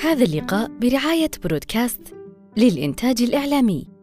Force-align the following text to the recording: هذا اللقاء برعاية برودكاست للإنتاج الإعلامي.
هذا 0.00 0.24
اللقاء 0.24 0.70
برعاية 0.80 1.30
برودكاست 1.44 2.14
للإنتاج 2.56 3.22
الإعلامي. 3.22 3.95